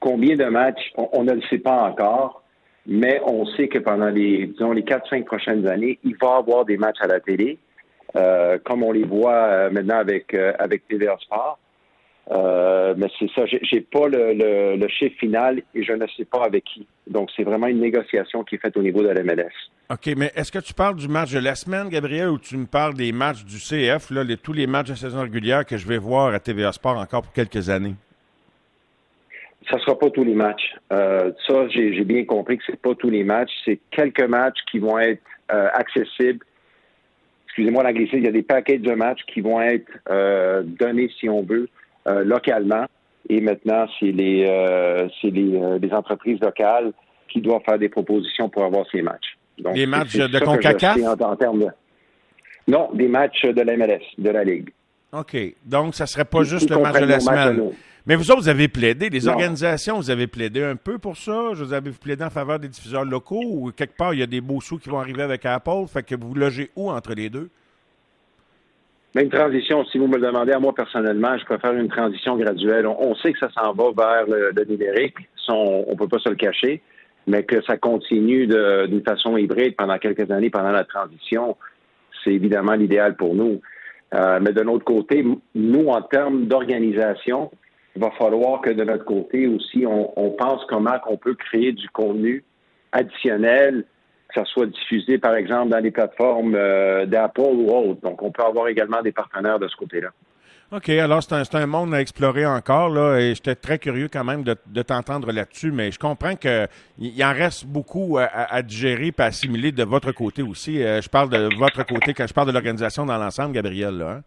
Combien 0.00 0.36
de 0.36 0.44
matchs, 0.44 0.92
on, 0.96 1.24
ne 1.24 1.32
le 1.32 1.42
sait 1.50 1.58
pas 1.58 1.82
encore, 1.82 2.42
mais 2.86 3.20
on 3.26 3.44
sait 3.46 3.68
que 3.68 3.78
pendant 3.78 4.08
les, 4.08 4.46
disons, 4.46 4.72
les 4.72 4.82
4-5 4.82 5.24
prochaines 5.24 5.66
années, 5.66 5.98
il 6.04 6.16
va 6.20 6.36
y 6.36 6.38
avoir 6.38 6.64
des 6.64 6.76
matchs 6.76 7.00
à 7.00 7.06
la 7.06 7.20
télé, 7.20 7.58
euh, 8.16 8.58
comme 8.64 8.82
on 8.82 8.92
les 8.92 9.04
voit 9.04 9.34
euh, 9.34 9.70
maintenant 9.70 9.98
avec, 9.98 10.34
avec 10.34 10.86
TVA 10.88 11.16
Sport. 11.20 11.58
Euh, 12.30 12.94
mais 12.96 13.08
c'est 13.18 13.30
ça, 13.32 13.42
j'ai 13.46 13.80
pas 13.82 14.08
le, 14.08 14.76
le, 14.76 14.88
chiffre 14.88 15.16
final 15.18 15.62
et 15.74 15.82
je 15.82 15.92
ne 15.92 16.06
sais 16.16 16.24
pas 16.24 16.44
avec 16.44 16.64
qui. 16.64 16.86
Donc, 17.06 17.30
c'est 17.36 17.42
vraiment 17.42 17.66
une 17.66 17.80
négociation 17.80 18.44
qui 18.44 18.54
est 18.54 18.58
faite 18.58 18.76
au 18.76 18.82
niveau 18.82 19.02
de 19.02 19.08
la 19.08 19.22
MLS. 19.22 19.52
OK, 19.90 20.10
mais 20.16 20.32
est-ce 20.34 20.50
que 20.50 20.58
tu 20.58 20.72
parles 20.72 20.96
du 20.96 21.08
match 21.08 21.32
de 21.32 21.38
la 21.38 21.54
semaine, 21.54 21.88
Gabriel, 21.88 22.28
ou 22.30 22.38
tu 22.38 22.56
me 22.56 22.66
parles 22.66 22.94
des 22.94 23.12
matchs 23.12 23.44
du 23.44 23.58
CF, 23.58 24.10
là, 24.10 24.24
les, 24.24 24.36
tous 24.36 24.54
les 24.54 24.66
matchs 24.66 24.88
de 24.88 24.94
saison 24.94 25.20
régulière 25.20 25.66
que 25.66 25.76
je 25.76 25.86
vais 25.86 25.98
voir 25.98 26.32
à 26.32 26.40
TVA 26.40 26.72
Sport 26.72 26.96
encore 26.96 27.22
pour 27.22 27.32
quelques 27.32 27.68
années? 27.68 27.94
Ça 29.68 29.76
ne 29.76 29.80
sera 29.80 29.98
pas 29.98 30.10
tous 30.10 30.24
les 30.24 30.34
matchs. 30.34 30.74
Euh, 30.92 31.32
ça, 31.46 31.68
j'ai 31.68 32.04
bien 32.04 32.24
compris 32.24 32.58
que 32.58 32.64
c'est 32.66 32.80
pas 32.80 32.94
tous 32.94 33.10
les 33.10 33.24
matchs. 33.24 33.52
C'est 33.64 33.78
quelques 33.90 34.24
matchs 34.24 34.58
qui 34.70 34.78
vont 34.78 34.98
être 34.98 35.22
euh, 35.52 35.68
accessibles. 35.72 36.44
Excusez-moi 37.46 37.82
l'anglicisme, 37.82 38.18
il 38.18 38.24
y 38.24 38.28
a 38.28 38.32
des 38.32 38.42
paquets 38.42 38.78
de 38.78 38.92
matchs 38.92 39.20
qui 39.32 39.40
vont 39.40 39.60
être 39.60 39.90
donnés, 40.64 41.08
si 41.18 41.28
on 41.28 41.42
veut, 41.42 41.68
euh, 42.06 42.22
localement. 42.22 42.84
Et 43.28 43.40
maintenant, 43.40 43.86
c'est 43.98 44.12
les, 44.12 44.44
euh, 44.46 45.08
les, 45.22 45.56
euh, 45.56 45.78
les, 45.78 45.92
entreprises 45.92 46.40
locales 46.40 46.92
qui 47.28 47.40
doivent 47.40 47.62
faire 47.64 47.78
des 47.78 47.88
propositions 47.88 48.48
pour 48.48 48.64
avoir 48.64 48.84
ces 48.92 49.02
matchs. 49.02 49.38
Donc, 49.58 49.74
des 49.74 49.86
matchs 49.86 50.16
de 50.16 50.38
CONCACAF? 50.38 50.98
Non, 52.66 52.90
des 52.92 53.08
matchs 53.08 53.44
de 53.44 53.60
la 53.60 53.76
MLS, 53.76 54.02
de 54.18 54.30
la 54.30 54.44
Ligue. 54.44 54.70
OK. 55.12 55.36
Donc, 55.64 55.94
ça 55.94 56.04
ne 56.04 56.08
serait 56.08 56.24
pas 56.24 56.42
juste 56.42 56.70
le 56.70 56.78
match 56.78 57.00
de 57.00 57.06
la 57.06 57.20
semaine. 57.20 57.70
Mais 58.06 58.16
vous 58.16 58.30
autres, 58.30 58.42
vous 58.42 58.48
avez 58.48 58.68
plaidé, 58.68 59.08
les 59.08 59.28
organisations, 59.28 59.96
vous 59.96 60.10
avez 60.10 60.26
plaidé 60.26 60.62
un 60.62 60.76
peu 60.76 60.98
pour 60.98 61.16
ça? 61.16 61.50
Vous 61.54 61.72
avez 61.72 61.90
plaidé 61.90 62.22
en 62.22 62.30
faveur 62.30 62.58
des 62.58 62.68
diffuseurs 62.68 63.04
locaux 63.04 63.42
ou 63.42 63.72
quelque 63.72 63.96
part, 63.96 64.12
il 64.12 64.20
y 64.20 64.22
a 64.22 64.26
des 64.26 64.42
beaux 64.42 64.60
sous 64.60 64.78
qui 64.78 64.90
vont 64.90 64.98
arriver 64.98 65.22
avec 65.22 65.46
Apple? 65.46 65.86
Fait 65.90 66.02
que 66.02 66.14
vous 66.14 66.34
logez 66.34 66.70
où 66.76 66.90
entre 66.90 67.14
les 67.14 67.30
deux? 67.30 67.48
Une 69.22 69.30
transition, 69.30 69.84
si 69.86 69.98
vous 69.98 70.08
me 70.08 70.16
le 70.16 70.26
demandez 70.26 70.52
à 70.52 70.58
moi 70.58 70.74
personnellement, 70.74 71.38
je 71.38 71.44
préfère 71.44 71.72
une 71.72 71.88
transition 71.88 72.36
graduelle. 72.36 72.86
On, 72.86 73.14
sait 73.16 73.32
que 73.32 73.38
ça 73.38 73.48
s'en 73.50 73.72
va 73.72 73.92
vers 73.96 74.26
le, 74.26 74.64
numérique, 74.64 75.16
on 75.48 75.86
ne 75.88 75.94
peut 75.96 76.08
pas 76.08 76.18
se 76.18 76.28
le 76.28 76.34
cacher, 76.34 76.82
mais 77.28 77.44
que 77.44 77.62
ça 77.62 77.76
continue 77.76 78.46
d'une 78.46 79.04
façon 79.04 79.36
hybride 79.36 79.76
pendant 79.76 79.98
quelques 79.98 80.30
années 80.30 80.50
pendant 80.50 80.72
la 80.72 80.84
transition, 80.84 81.56
c'est 82.24 82.32
évidemment 82.32 82.72
l'idéal 82.72 83.14
pour 83.16 83.34
nous. 83.34 83.60
Euh, 84.14 84.38
mais 84.40 84.52
de 84.52 84.62
notre 84.62 84.84
côté, 84.84 85.24
nous, 85.54 85.86
en 85.88 86.02
termes 86.02 86.46
d'organisation, 86.46 87.50
il 87.96 88.02
va 88.02 88.10
falloir 88.12 88.60
que 88.60 88.70
de 88.70 88.84
notre 88.84 89.04
côté 89.04 89.46
aussi, 89.46 89.84
on, 89.86 90.12
on 90.18 90.30
pense 90.30 90.64
comment 90.68 90.98
on 91.08 91.16
peut 91.16 91.34
créer 91.34 91.72
du 91.72 91.88
contenu 91.90 92.44
additionnel 92.92 93.84
que 94.34 94.40
ça 94.40 94.46
soit 94.46 94.66
diffusé, 94.66 95.18
par 95.18 95.34
exemple, 95.34 95.70
dans 95.70 95.78
les 95.78 95.90
plateformes 95.90 96.54
euh, 96.54 97.06
d'Apple 97.06 97.40
ou 97.40 97.70
autres. 97.70 98.00
Donc, 98.00 98.22
on 98.22 98.30
peut 98.30 98.42
avoir 98.42 98.68
également 98.68 99.02
des 99.02 99.12
partenaires 99.12 99.58
de 99.58 99.68
ce 99.68 99.76
côté-là. 99.76 100.08
OK, 100.72 100.88
alors 100.88 101.22
c'est 101.22 101.34
un, 101.34 101.60
un, 101.60 101.66
monde 101.66 101.94
à 101.94 102.00
explorer 102.00 102.46
encore, 102.46 102.88
là, 102.88 103.18
et 103.18 103.34
j'étais 103.34 103.54
très 103.54 103.78
curieux 103.78 104.08
quand 104.12 104.24
même 104.24 104.42
de, 104.42 104.82
t'entendre 104.82 105.30
là-dessus, 105.30 105.70
mais 105.70 105.92
je 105.92 105.98
comprends 105.98 106.34
qu'il 106.34 107.24
en 107.24 107.32
reste 107.32 107.66
beaucoup 107.66 108.18
à, 108.18 108.62
digérer 108.62 109.08
et 109.08 109.22
à 109.22 109.26
assimiler 109.26 109.72
de 109.72 109.84
votre 109.84 110.10
côté 110.12 110.42
aussi. 110.42 110.82
Euh, 110.82 111.00
je 111.00 111.08
parle 111.08 111.28
de 111.28 111.54
votre 111.56 111.86
côté 111.86 112.14
quand 112.14 112.26
je 112.26 112.34
parle 112.34 112.48
de 112.48 112.52
l'organisation 112.52 113.04
dans 113.06 113.18
l'ensemble, 113.18 113.52
Gabriel. 113.52 113.98
Là, 113.98 114.10
hein? 114.10 114.20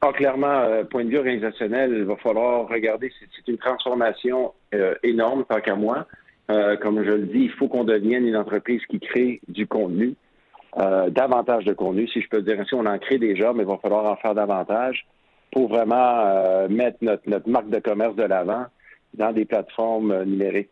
ah, 0.00 0.12
clairement, 0.12 0.60
euh, 0.60 0.84
point 0.84 1.04
de 1.04 1.10
vue 1.10 1.18
organisationnel, 1.18 1.92
il 1.92 2.04
va 2.04 2.16
falloir 2.16 2.68
regarder, 2.68 3.12
c'est 3.20 3.50
une 3.50 3.58
transformation 3.58 4.54
énorme, 5.02 5.44
tant 5.48 5.60
qu'à 5.60 5.74
moi. 5.74 6.06
Euh, 6.50 6.76
comme 6.76 7.02
je 7.02 7.10
le 7.10 7.26
dis, 7.26 7.44
il 7.44 7.50
faut 7.50 7.68
qu'on 7.68 7.84
devienne 7.84 8.26
une 8.26 8.36
entreprise 8.36 8.82
qui 8.90 9.00
crée 9.00 9.40
du 9.48 9.66
contenu, 9.66 10.14
euh, 10.78 11.08
davantage 11.08 11.64
de 11.64 11.72
contenu, 11.72 12.06
si 12.08 12.20
je 12.20 12.28
peux 12.28 12.42
dire 12.42 12.60
ainsi. 12.60 12.74
On 12.74 12.86
en 12.86 12.98
crée 12.98 13.18
déjà, 13.18 13.52
mais 13.52 13.62
il 13.62 13.68
va 13.68 13.78
falloir 13.78 14.04
en 14.04 14.16
faire 14.16 14.34
davantage 14.34 15.06
pour 15.52 15.68
vraiment 15.68 16.20
euh, 16.26 16.68
mettre 16.68 16.98
notre, 17.00 17.48
marque 17.48 17.70
de 17.70 17.78
commerce 17.78 18.16
de 18.16 18.24
l'avant 18.24 18.66
dans 19.14 19.32
des 19.32 19.44
plateformes 19.44 20.24
numériques. 20.24 20.70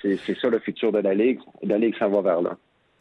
C'est 0.00 0.36
ça 0.40 0.48
le 0.48 0.58
futur 0.58 0.90
de 0.90 0.98
la 0.98 1.14
Ligue. 1.14 1.38
La 1.62 1.78
Ligue 1.78 1.94
s'en 1.96 2.08
va 2.08 2.22
vers 2.22 2.42
là. 2.42 2.56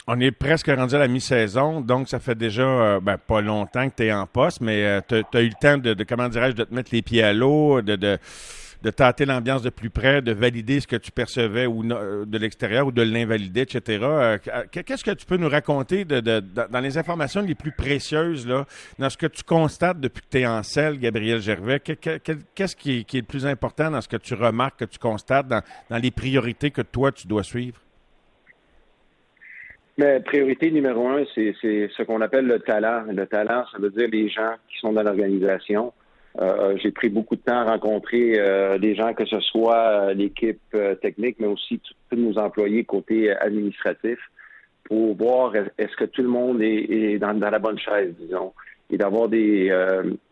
On 0.07 0.19
est 0.19 0.31
presque 0.31 0.67
rendu 0.67 0.95
à 0.95 0.99
la 0.99 1.07
mi-saison, 1.07 1.79
donc 1.79 2.09
ça 2.09 2.19
fait 2.19 2.35
déjà 2.35 2.99
ben, 2.99 3.17
pas 3.17 3.41
longtemps 3.41 3.87
que 3.87 3.95
tu 3.95 4.03
es 4.05 4.11
en 4.11 4.25
poste, 4.25 4.59
mais 4.59 4.83
euh, 4.83 4.99
tu 5.07 5.15
as, 5.15 5.41
eu 5.41 5.49
le 5.49 5.59
temps 5.61 5.77
de, 5.77 6.03
comment 6.03 6.27
dirais-je, 6.27 6.55
de 6.55 6.63
te 6.63 6.73
mettre 6.73 6.89
les 6.91 7.03
pieds 7.03 7.21
à 7.21 7.33
l'eau, 7.33 7.81
de, 7.81 8.17
de 8.81 8.89
tâter 8.89 9.25
l'ambiance 9.25 9.61
de 9.61 9.69
plus 9.69 9.89
près, 9.89 10.21
de 10.21 10.31
valider 10.31 10.79
ce 10.79 10.87
que 10.87 10.95
tu 10.95 11.11
percevais 11.11 11.65
ou 11.65 11.83
de 11.83 12.37
l'extérieur 12.37 12.87
ou 12.87 12.91
de 12.91 13.01
l'invalider, 13.01 13.61
etc. 13.61 14.37
Qu'est-ce 14.71 15.03
que 15.03 15.11
tu 15.11 15.25
peux 15.25 15.37
nous 15.37 15.49
raconter 15.49 16.05
dans 16.05 16.79
les 16.81 16.97
informations 16.97 17.41
les 17.41 17.55
plus 17.55 17.71
précieuses, 17.71 18.47
là, 18.47 18.65
dans 18.97 19.09
ce 19.09 19.17
que 19.17 19.27
tu 19.27 19.43
constates 19.43 19.99
depuis 19.99 20.21
que 20.21 20.29
tu 20.31 20.39
es 20.39 20.45
en 20.47 20.63
selle, 20.63 20.99
Gabriel 20.99 21.39
Gervais? 21.39 21.79
Qu'est-ce 21.79 22.75
qui, 22.75 22.99
est 22.99 23.13
le 23.13 23.21
plus 23.23 23.45
important 23.45 23.91
dans 23.91 24.01
ce 24.01 24.07
que 24.07 24.17
tu 24.17 24.33
remarques, 24.33 24.79
que 24.79 24.85
tu 24.85 24.99
constates, 24.99 25.47
dans, 25.47 25.61
les 25.91 26.11
priorités 26.11 26.71
que 26.71 26.81
toi, 26.81 27.11
tu 27.11 27.27
dois 27.27 27.43
suivre? 27.43 27.79
Mais 29.97 30.19
priorité 30.21 30.71
numéro 30.71 31.07
un, 31.09 31.23
c'est 31.35 31.53
ce 31.61 32.03
qu'on 32.03 32.21
appelle 32.21 32.47
le 32.47 32.59
talent. 32.59 33.03
Le 33.11 33.27
talent, 33.27 33.65
ça 33.71 33.77
veut 33.77 33.91
dire 33.91 34.07
les 34.11 34.29
gens 34.29 34.55
qui 34.69 34.79
sont 34.79 34.93
dans 34.93 35.03
l'organisation. 35.03 35.93
Euh, 36.39 36.77
j'ai 36.81 36.91
pris 36.91 37.09
beaucoup 37.09 37.35
de 37.35 37.41
temps 37.41 37.57
à 37.57 37.65
rencontrer 37.65 38.39
euh, 38.39 38.77
des 38.77 38.95
gens, 38.95 39.13
que 39.13 39.25
ce 39.25 39.39
soit 39.41 39.75
euh, 39.75 40.13
l'équipe 40.13 40.61
technique, 41.01 41.37
mais 41.39 41.47
aussi 41.47 41.81
tous 42.09 42.15
nos 42.15 42.37
employés 42.37 42.83
côté 42.85 43.35
administratif, 43.35 44.17
pour 44.85 45.15
voir 45.15 45.53
est-ce 45.77 45.95
que 45.95 46.05
tout 46.05 46.21
le 46.21 46.29
monde 46.29 46.61
est, 46.61 47.17
dans, 47.19 47.33
la 47.33 47.59
bonne 47.59 47.79
chaise, 47.79 48.13
disons, 48.19 48.53
et 48.89 48.97
d'avoir 48.97 49.27
des 49.27 49.71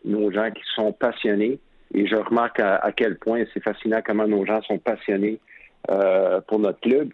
nos 0.04 0.30
gens 0.30 0.50
qui 0.50 0.62
sont 0.74 0.92
passionnés. 0.92 1.58
Et 1.94 2.06
je 2.06 2.16
remarque 2.16 2.60
à, 2.60 2.76
à 2.76 2.92
quel 2.92 3.16
point 3.16 3.44
c'est 3.52 3.62
fascinant 3.62 4.00
comment 4.04 4.26
nos 4.26 4.44
gens 4.44 4.60
sont 4.62 4.78
passionnés 4.78 5.38
pour 6.46 6.58
notre 6.58 6.80
club. 6.80 7.10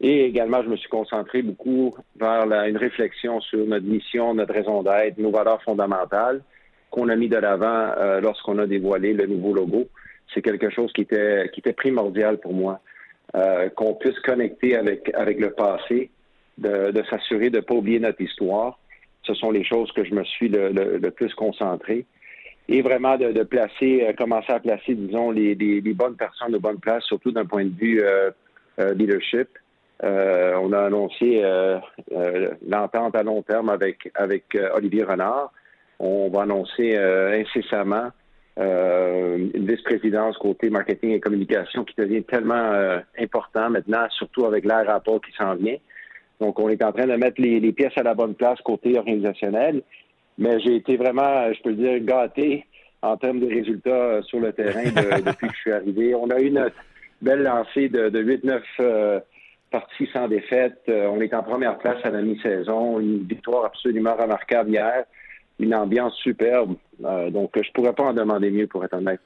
Et 0.00 0.26
également, 0.26 0.62
je 0.62 0.68
me 0.68 0.76
suis 0.76 0.88
concentré 0.88 1.42
beaucoup 1.42 1.96
vers 2.16 2.44
une 2.44 2.76
réflexion 2.76 3.40
sur 3.40 3.66
notre 3.66 3.86
mission, 3.86 4.34
notre 4.34 4.54
raison 4.54 4.84
d'être, 4.84 5.18
nos 5.18 5.32
valeurs 5.32 5.60
fondamentales 5.62 6.42
qu'on 6.90 7.08
a 7.08 7.16
mis 7.16 7.28
de 7.28 7.36
l'avant 7.36 7.92
euh, 7.98 8.20
lorsqu'on 8.20 8.58
a 8.58 8.66
dévoilé 8.66 9.12
le 9.12 9.26
nouveau 9.26 9.52
logo. 9.54 9.88
C'est 10.32 10.42
quelque 10.42 10.70
chose 10.70 10.92
qui 10.92 11.02
était, 11.02 11.50
qui 11.52 11.60
était 11.60 11.72
primordial 11.72 12.38
pour 12.38 12.52
moi, 12.52 12.80
euh, 13.34 13.68
qu'on 13.70 13.94
puisse 13.94 14.18
connecter 14.20 14.76
avec, 14.76 15.10
avec 15.14 15.40
le 15.40 15.50
passé, 15.50 16.10
de, 16.58 16.90
de 16.90 17.02
s'assurer 17.04 17.50
de 17.50 17.56
ne 17.56 17.62
pas 17.62 17.74
oublier 17.74 18.00
notre 18.00 18.20
histoire. 18.20 18.78
Ce 19.22 19.34
sont 19.34 19.50
les 19.50 19.64
choses 19.64 19.92
que 19.92 20.04
je 20.04 20.14
me 20.14 20.24
suis 20.24 20.48
le, 20.48 20.70
le, 20.70 21.10
plus 21.10 21.32
concentré. 21.34 22.06
Et 22.68 22.82
vraiment 22.82 23.16
de, 23.16 23.32
de 23.32 23.42
placer, 23.42 24.06
euh, 24.06 24.12
commencer 24.12 24.52
à 24.52 24.60
placer, 24.60 24.94
disons, 24.94 25.30
les, 25.30 25.54
les, 25.54 25.94
bonnes 25.94 26.16
personnes 26.16 26.52
de 26.52 26.58
bonne 26.58 26.78
place, 26.78 27.04
surtout 27.04 27.32
d'un 27.32 27.46
point 27.46 27.64
de 27.64 27.74
vue 27.74 28.02
euh, 28.02 28.30
leadership. 28.94 29.48
Euh, 30.04 30.54
on 30.62 30.72
a 30.72 30.82
annoncé 30.82 31.40
euh, 31.42 31.78
euh, 32.12 32.50
l'entente 32.66 33.16
à 33.16 33.22
long 33.22 33.42
terme 33.42 33.68
avec, 33.68 34.10
avec 34.14 34.56
Olivier 34.74 35.04
Renard. 35.04 35.52
On 35.98 36.28
va 36.28 36.42
annoncer 36.42 36.96
incessamment 36.96 38.10
une 38.56 39.66
vice-présidence 39.66 40.36
côté 40.38 40.68
marketing 40.70 41.10
et 41.10 41.20
communication 41.20 41.84
qui 41.84 41.94
devient 41.96 42.24
tellement 42.24 43.00
important 43.18 43.70
maintenant, 43.70 44.08
surtout 44.10 44.46
avec 44.46 44.64
l'air 44.64 44.86
rapport 44.86 45.20
qui 45.20 45.32
s'en 45.32 45.54
vient. 45.54 45.76
Donc, 46.40 46.58
on 46.58 46.68
est 46.68 46.82
en 46.82 46.92
train 46.92 47.06
de 47.06 47.14
mettre 47.14 47.40
les, 47.40 47.72
pièces 47.72 47.96
à 47.96 48.02
la 48.02 48.14
bonne 48.14 48.34
place 48.34 48.60
côté 48.62 48.96
organisationnel. 48.98 49.82
Mais 50.38 50.60
j'ai 50.60 50.76
été 50.76 50.96
vraiment, 50.96 51.52
je 51.52 51.62
peux 51.62 51.70
le 51.70 51.76
dire, 51.76 52.00
gâté 52.00 52.64
en 53.02 53.16
termes 53.16 53.40
de 53.40 53.46
résultats 53.46 54.22
sur 54.22 54.40
le 54.40 54.52
terrain 54.52 54.84
depuis 55.26 55.48
que 55.48 55.54
je 55.54 55.60
suis 55.60 55.72
arrivé. 55.72 56.14
On 56.14 56.30
a 56.30 56.40
eu 56.40 56.46
une 56.46 56.70
belle 57.22 57.42
lancée 57.42 57.88
de, 57.88 58.08
de 58.08 58.22
8-9 58.22 59.22
parti 59.70 60.08
sans 60.12 60.28
défaite. 60.28 60.80
Euh, 60.88 61.08
on 61.08 61.20
est 61.20 61.32
en 61.34 61.42
première 61.42 61.78
place 61.78 61.98
à 62.04 62.10
la 62.10 62.22
mi-saison. 62.22 63.00
Une 63.00 63.24
victoire 63.24 63.66
absolument 63.66 64.14
remarquable 64.14 64.70
hier. 64.70 65.04
Une 65.58 65.74
ambiance 65.74 66.14
superbe. 66.16 66.76
Euh, 67.04 67.30
donc, 67.30 67.50
je 67.56 67.70
pourrais 67.72 67.92
pas 67.92 68.04
en 68.04 68.12
demander 68.12 68.50
mieux, 68.50 68.66
pour 68.66 68.84
être 68.84 68.94
honnête. 68.94 69.20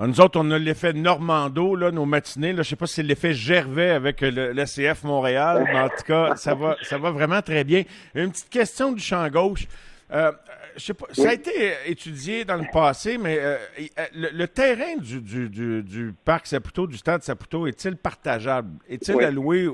Ah, 0.00 0.06
nous 0.06 0.20
autres, 0.20 0.38
on 0.40 0.48
a 0.52 0.58
l'effet 0.58 0.92
Normando, 0.92 1.74
là, 1.74 1.90
nos 1.90 2.06
matinées. 2.06 2.52
Là, 2.52 2.62
je 2.62 2.68
sais 2.68 2.76
pas 2.76 2.86
si 2.86 2.94
c'est 2.94 3.02
l'effet 3.02 3.34
Gervais 3.34 3.90
avec 3.90 4.20
le, 4.20 4.64
CF 4.64 5.02
Montréal, 5.02 5.64
mais 5.72 5.80
en 5.80 5.88
tout 5.88 6.04
cas, 6.06 6.36
ça 6.36 6.54
va, 6.54 6.76
ça 6.82 6.98
va 6.98 7.10
vraiment 7.10 7.42
très 7.42 7.64
bien. 7.64 7.82
Une 8.14 8.30
petite 8.30 8.48
question 8.48 8.92
du 8.92 9.02
champ 9.02 9.28
gauche. 9.28 9.66
Euh, 10.12 10.30
je 10.76 10.84
sais 10.84 10.94
pas, 10.94 11.06
ça 11.12 11.30
a 11.30 11.32
été 11.32 11.72
étudié 11.86 12.44
dans 12.44 12.54
le 12.54 12.66
passé, 12.72 13.18
mais 13.18 13.38
euh, 13.40 13.56
euh, 13.98 14.04
le, 14.14 14.46
terrain 14.46 14.96
du, 14.96 15.20
du, 15.20 15.48
du, 15.48 15.82
du, 15.82 16.14
parc 16.24 16.46
Saputo, 16.46 16.86
du 16.86 16.96
stade 16.96 17.24
Saputo, 17.24 17.66
est-il 17.66 17.96
partageable? 17.96 18.78
Est-il 18.88 19.20
alloué? 19.20 19.68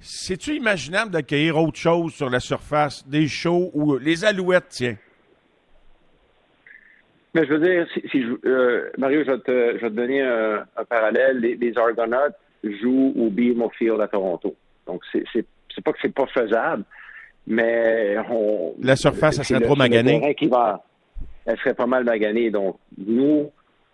C'est-tu 0.00 0.54
imaginable 0.54 1.10
d'accueillir 1.10 1.58
autre 1.58 1.78
chose 1.78 2.14
sur 2.14 2.30
la 2.30 2.40
surface, 2.40 3.06
des 3.06 3.28
shows 3.28 3.70
ou 3.74 3.98
les 3.98 4.24
alouettes, 4.24 4.68
tiens? 4.70 4.96
Mais 7.34 7.46
je 7.46 7.52
veux 7.52 7.60
dire, 7.60 7.86
si, 8.10 8.24
Mario, 8.96 9.22
je 9.24 9.30
vais, 9.30 9.38
te, 9.38 9.76
je 9.76 9.82
vais 9.82 9.90
te 9.90 9.94
donner 9.94 10.22
un, 10.22 10.64
parallèle. 10.88 11.38
Les, 11.38 11.72
Argonauts 11.76 12.34
jouent 12.64 13.12
au 13.16 13.30
BMO 13.30 13.70
Field 13.70 14.00
à 14.00 14.08
Toronto. 14.08 14.54
Donc, 14.86 15.02
c'est 15.12 15.84
pas 15.84 15.92
que 15.92 15.98
c'est 16.00 16.14
pas 16.14 16.26
faisable, 16.26 16.84
mais 17.46 18.16
on, 18.30 18.74
la 18.80 18.96
surface, 18.96 19.38
elle 19.38 19.44
serait 19.44 19.60
trop 19.60 19.76
maganée. 19.76 20.34
Qui 20.34 20.48
va, 20.48 20.82
elle 21.46 21.56
serait 21.58 21.74
pas 21.74 21.86
mal 21.86 22.04
maganée. 22.04 22.50
Donc, 22.50 22.78
nous, 22.96 23.50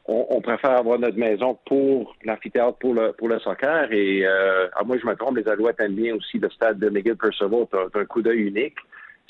on, 0.06 0.40
préfère 0.40 0.72
avoir 0.72 0.98
notre 0.98 1.16
maison 1.16 1.58
pour 1.66 2.14
l'amphithéâtre, 2.24 2.78
pour 2.78 2.94
le, 2.94 3.12
pour 3.12 3.28
le 3.28 3.38
soccer. 3.40 3.90
Et 3.92 4.26
euh, 4.26 4.68
à 4.76 4.84
moi, 4.84 4.96
je 5.00 5.06
me 5.06 5.14
trompe, 5.14 5.38
les 5.38 5.48
Alouettes 5.48 5.80
aiment 5.80 5.94
bien 5.94 6.14
aussi 6.14 6.38
le 6.38 6.50
stade 6.50 6.78
de 6.78 6.90
Miguel 6.90 7.16
Percival. 7.16 7.66
C'est 7.70 8.00
un 8.00 8.04
coup 8.04 8.22
d'œil 8.22 8.40
unique. 8.40 8.76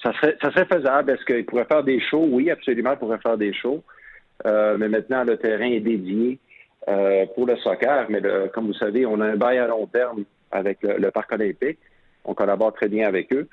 Ça 0.05 0.13
serait, 0.13 0.67
faisable. 0.67 1.13
Est-ce 1.13 1.25
qu'il 1.25 1.47
pourrait 1.47 1.65
faire 1.65 1.83
des 1.83 1.99
shows? 1.99 2.29
Oui, 2.31 2.51
absolument, 2.51 2.93
il 2.93 2.99
pourrait 2.99 3.19
faire 3.19 3.39
des 3.39 3.53
shows. 3.55 3.83
Euh, 4.47 4.77
mais 4.79 4.89
maintenant, 4.89 5.25
le 5.25 5.39
terrain 5.39 5.65
est 5.65 5.81
dédié 5.81 6.39
euh, 6.89 7.25
pour 7.35 7.47
le 7.47 7.57
soccer. 7.57 8.07
Mais 8.11 8.21
comme 8.53 8.67
vous 8.67 8.75
savez, 8.75 9.07
on 9.07 9.21
a 9.21 9.27
un 9.27 9.37
bail 9.37 9.59
à 9.59 9.67
long 9.67 9.87
terme 9.87 10.25
avec 10.53 10.79
le 10.83 11.11
Parc 11.11 11.33
olympique. 11.33 11.79
On 12.25 12.35
collabore 12.35 12.75
très 12.75 12.89
bien 12.89 13.09
avec 13.09 13.33
eux. 13.33 13.49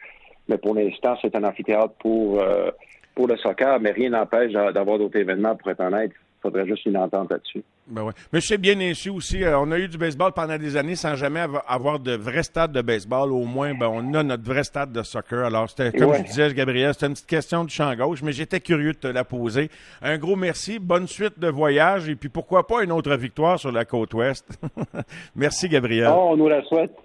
Mais 0.47 0.57
pour 0.57 0.75
l'instant, 0.75 1.15
c'est 1.21 1.35
un 1.35 1.43
amphithéâtre 1.43 1.93
pour, 1.99 2.41
euh, 2.41 2.71
pour 3.15 3.27
le 3.27 3.37
soccer, 3.37 3.79
mais 3.79 3.91
rien 3.91 4.09
n'empêche 4.09 4.51
d'avoir 4.51 4.97
d'autres 4.97 5.19
événements, 5.19 5.55
pour 5.55 5.71
être 5.71 5.81
honnête. 5.81 6.11
Il 6.41 6.49
faudrait 6.49 6.65
juste 6.65 6.85
une 6.85 6.97
entente 6.97 7.29
là-dessus. 7.29 7.63
Ben 7.85 8.03
ouais. 8.03 8.13
Mais 8.33 8.41
sais 8.41 8.57
bien 8.57 8.79
insu 8.79 9.11
aussi, 9.11 9.43
euh, 9.43 9.59
on 9.59 9.71
a 9.71 9.77
eu 9.77 9.87
du 9.87 9.99
baseball 9.99 10.31
pendant 10.31 10.57
des 10.57 10.75
années 10.75 10.95
sans 10.95 11.15
jamais 11.15 11.45
avoir 11.67 11.99
de 11.99 12.13
vrai 12.13 12.41
stade 12.41 12.71
de 12.71 12.81
baseball. 12.81 13.31
Au 13.31 13.45
moins, 13.45 13.75
ben, 13.75 13.87
on 13.87 14.13
a 14.15 14.23
notre 14.23 14.43
vrai 14.43 14.63
stade 14.63 14.91
de 14.91 15.03
soccer. 15.03 15.45
Alors, 15.45 15.69
c'était, 15.69 15.95
comme 15.95 16.15
je 16.15 16.23
disais, 16.23 16.51
Gabriel, 16.55 16.93
c'était 16.93 17.05
une 17.05 17.13
petite 17.13 17.27
question 17.27 17.63
du 17.63 17.71
champ 17.71 17.93
gauche, 17.95 18.23
mais 18.23 18.31
j'étais 18.31 18.59
curieux 18.59 18.93
de 18.93 18.97
te 18.97 19.07
la 19.07 19.23
poser. 19.23 19.69
Un 20.01 20.17
gros 20.17 20.35
merci, 20.35 20.79
bonne 20.79 21.05
suite 21.05 21.37
de 21.37 21.47
voyage, 21.47 22.09
et 22.09 22.15
puis 22.15 22.29
pourquoi 22.29 22.65
pas 22.65 22.83
une 22.83 22.91
autre 22.91 23.15
victoire 23.15 23.59
sur 23.59 23.71
la 23.71 23.85
côte 23.85 24.15
ouest. 24.15 24.59
merci, 25.35 25.69
Gabriel. 25.69 26.11
Oh, 26.11 26.29
on 26.31 26.37
nous 26.37 26.47
la 26.47 26.63
souhaite. 26.63 26.95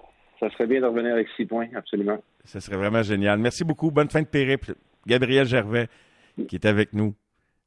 Ça 0.40 0.48
serait 0.50 0.66
bien 0.66 0.80
de 0.80 0.86
revenir 0.86 1.12
avec 1.12 1.28
six 1.36 1.44
points, 1.44 1.66
absolument. 1.74 2.18
Ça 2.44 2.60
serait 2.60 2.76
vraiment 2.76 3.02
génial. 3.02 3.38
Merci 3.38 3.64
beaucoup. 3.64 3.90
Bonne 3.90 4.08
fin 4.08 4.22
de 4.22 4.26
périple. 4.26 4.74
Gabriel 5.06 5.46
Gervais, 5.46 5.88
qui 6.48 6.56
est 6.56 6.66
avec 6.66 6.92
nous, 6.92 7.14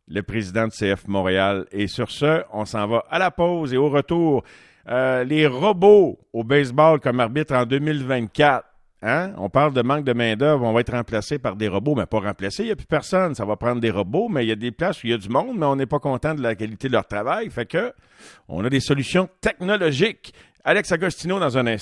le 0.09 0.23
président 0.23 0.67
de 0.67 0.71
CF 0.71 1.07
Montréal. 1.07 1.65
Et 1.71 1.87
sur 1.87 2.09
ce, 2.11 2.43
on 2.51 2.65
s'en 2.65 2.87
va 2.87 3.03
à 3.09 3.19
la 3.19 3.31
pause 3.31 3.73
et 3.73 3.77
au 3.77 3.89
retour. 3.89 4.43
Euh, 4.87 5.23
les 5.23 5.45
robots 5.45 6.17
au 6.33 6.43
baseball 6.43 6.99
comme 6.99 7.19
arbitre 7.19 7.53
en 7.53 7.65
2024. 7.65 8.65
Hein? 9.01 9.31
On 9.37 9.49
parle 9.49 9.73
de 9.73 9.81
manque 9.81 10.03
de 10.03 10.13
main-d'œuvre, 10.13 10.65
on 10.65 10.73
va 10.73 10.81
être 10.81 10.91
remplacé 10.91 11.39
par 11.39 11.55
des 11.55 11.69
robots, 11.69 11.95
mais 11.95 12.05
pas 12.05 12.19
remplacé, 12.19 12.63
il 12.63 12.65
n'y 12.67 12.71
a 12.71 12.75
plus 12.75 12.85
personne. 12.85 13.33
Ça 13.35 13.45
va 13.45 13.55
prendre 13.55 13.79
des 13.79 13.91
robots, 13.91 14.27
mais 14.29 14.43
il 14.45 14.49
y 14.49 14.51
a 14.51 14.55
des 14.55 14.71
places 14.71 15.03
où 15.03 15.07
il 15.07 15.11
y 15.11 15.13
a 15.13 15.17
du 15.17 15.29
monde, 15.29 15.57
mais 15.57 15.65
on 15.65 15.75
n'est 15.75 15.85
pas 15.85 15.99
content 15.99 16.33
de 16.33 16.41
la 16.41 16.55
qualité 16.55 16.87
de 16.87 16.93
leur 16.93 17.05
travail. 17.07 17.49
Fait 17.49 17.65
que 17.65 17.93
on 18.47 18.63
a 18.65 18.69
des 18.69 18.81
solutions 18.81 19.29
technologiques. 19.41 20.33
Alex 20.65 20.91
Agostino 20.91 21.39
dans 21.39 21.57
un 21.57 21.67
instant. 21.67 21.77